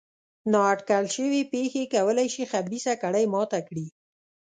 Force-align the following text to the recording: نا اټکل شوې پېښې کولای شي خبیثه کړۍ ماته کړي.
نا 0.51 0.59
اټکل 0.73 1.05
شوې 1.15 1.41
پېښې 1.53 1.83
کولای 1.93 2.27
شي 2.33 2.43
خبیثه 2.51 2.93
کړۍ 3.03 3.25
ماته 3.33 3.59
کړي. 3.67 3.85